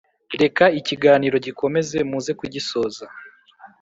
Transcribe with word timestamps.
reka 0.41 0.63
ikiganiro 0.79 1.35
gikomeze 1.45 1.97
muze 2.11 2.31
kugisoza 2.39 3.05